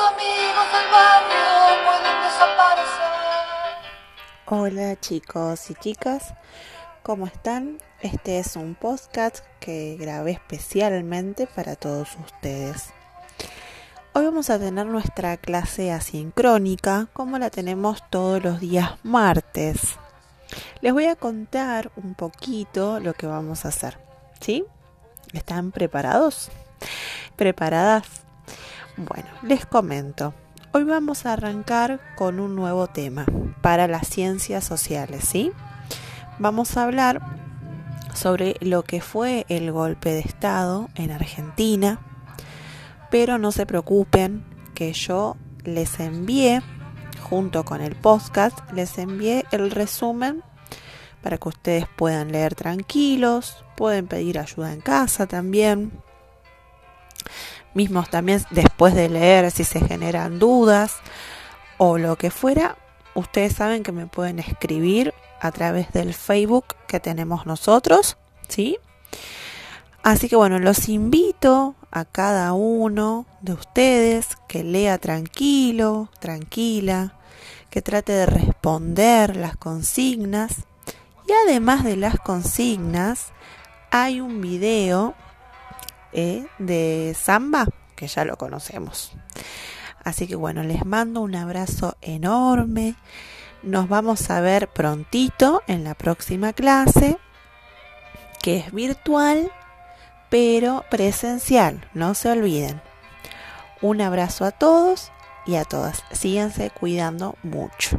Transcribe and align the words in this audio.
amigos 0.00 0.72
del 0.72 0.90
barrio 0.90 1.84
pueden 1.84 2.22
desaparecer. 2.22 3.12
Hola 4.46 4.98
chicos 5.00 5.70
y 5.70 5.74
chicas, 5.74 6.32
¿cómo 7.02 7.26
están? 7.26 7.76
Este 8.00 8.38
es 8.38 8.56
un 8.56 8.74
podcast 8.74 9.40
que 9.60 9.96
grabé 10.00 10.32
especialmente 10.32 11.46
para 11.46 11.76
todos 11.76 12.16
ustedes. 12.24 12.88
Hoy 14.14 14.24
vamos 14.24 14.48
a 14.48 14.58
tener 14.58 14.86
nuestra 14.86 15.36
clase 15.36 15.92
asincrónica 15.92 17.08
como 17.12 17.38
la 17.38 17.50
tenemos 17.50 18.02
todos 18.08 18.42
los 18.42 18.60
días 18.60 18.92
martes. 19.02 19.98
Les 20.80 20.94
voy 20.94 21.04
a 21.06 21.16
contar 21.16 21.90
un 21.96 22.14
poquito 22.14 22.98
lo 22.98 23.12
que 23.12 23.26
vamos 23.26 23.66
a 23.66 23.68
hacer. 23.68 23.98
¿Sí? 24.40 24.64
¿Están 25.34 25.70
preparados? 25.70 26.50
¿Preparadas? 27.36 28.21
Bueno, 28.96 29.28
les 29.42 29.64
comento. 29.64 30.34
Hoy 30.72 30.84
vamos 30.84 31.24
a 31.24 31.32
arrancar 31.32 32.00
con 32.14 32.40
un 32.40 32.54
nuevo 32.54 32.88
tema 32.88 33.24
para 33.62 33.88
las 33.88 34.06
ciencias 34.06 34.64
sociales, 34.64 35.24
¿sí? 35.26 35.50
Vamos 36.38 36.76
a 36.76 36.84
hablar 36.84 37.22
sobre 38.14 38.56
lo 38.60 38.82
que 38.82 39.00
fue 39.00 39.46
el 39.48 39.72
golpe 39.72 40.10
de 40.10 40.20
Estado 40.20 40.90
en 40.94 41.10
Argentina, 41.10 42.00
pero 43.10 43.38
no 43.38 43.50
se 43.50 43.64
preocupen 43.64 44.44
que 44.74 44.92
yo 44.92 45.36
les 45.64 45.98
envié, 45.98 46.60
junto 47.22 47.64
con 47.64 47.80
el 47.80 47.96
podcast, 47.96 48.58
les 48.72 48.98
envié 48.98 49.46
el 49.52 49.70
resumen 49.70 50.42
para 51.22 51.38
que 51.38 51.48
ustedes 51.48 51.86
puedan 51.96 52.30
leer 52.30 52.54
tranquilos, 52.54 53.64
pueden 53.74 54.06
pedir 54.06 54.38
ayuda 54.38 54.72
en 54.72 54.82
casa 54.82 55.26
también 55.26 55.92
mismos 57.74 58.10
también 58.10 58.42
después 58.50 58.94
de 58.94 59.08
leer 59.08 59.50
si 59.50 59.64
se 59.64 59.80
generan 59.80 60.38
dudas 60.38 60.96
o 61.78 61.98
lo 61.98 62.16
que 62.16 62.30
fuera, 62.30 62.76
ustedes 63.14 63.54
saben 63.54 63.82
que 63.82 63.92
me 63.92 64.06
pueden 64.06 64.38
escribir 64.38 65.14
a 65.40 65.50
través 65.50 65.92
del 65.92 66.14
Facebook 66.14 66.64
que 66.86 67.00
tenemos 67.00 67.46
nosotros, 67.46 68.16
¿sí? 68.48 68.78
Así 70.02 70.28
que 70.28 70.36
bueno, 70.36 70.58
los 70.58 70.88
invito 70.88 71.74
a 71.90 72.04
cada 72.04 72.52
uno 72.54 73.26
de 73.40 73.52
ustedes 73.52 74.36
que 74.48 74.64
lea 74.64 74.98
tranquilo, 74.98 76.08
tranquila, 76.18 77.14
que 77.70 77.82
trate 77.82 78.12
de 78.12 78.26
responder 78.26 79.36
las 79.36 79.56
consignas 79.56 80.64
y 81.28 81.32
además 81.44 81.84
de 81.84 81.96
las 81.96 82.18
consignas 82.18 83.32
hay 83.90 84.20
un 84.20 84.40
video 84.40 85.14
e 86.12 86.46
de 86.58 87.16
Samba, 87.18 87.66
que 87.96 88.06
ya 88.06 88.24
lo 88.24 88.36
conocemos. 88.36 89.12
Así 90.04 90.26
que 90.26 90.36
bueno, 90.36 90.62
les 90.62 90.84
mando 90.84 91.20
un 91.20 91.34
abrazo 91.34 91.96
enorme. 92.00 92.96
Nos 93.62 93.88
vamos 93.88 94.30
a 94.30 94.40
ver 94.40 94.68
prontito 94.68 95.62
en 95.66 95.84
la 95.84 95.94
próxima 95.94 96.52
clase, 96.52 97.18
que 98.42 98.58
es 98.58 98.72
virtual, 98.72 99.52
pero 100.30 100.84
presencial, 100.90 101.88
no 101.94 102.14
se 102.14 102.30
olviden. 102.30 102.80
Un 103.80 104.00
abrazo 104.00 104.44
a 104.44 104.50
todos 104.50 105.12
y 105.46 105.56
a 105.56 105.64
todas. 105.64 106.04
Síganse 106.12 106.70
cuidando 106.70 107.36
mucho. 107.42 107.98